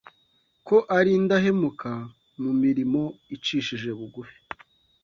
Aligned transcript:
ko 0.67 0.77
ari 0.97 1.09
indahemuka 1.19 1.89
mu 2.41 2.51
mirimo 2.63 3.01
icishije 3.35 3.89
bugufi, 3.99 4.37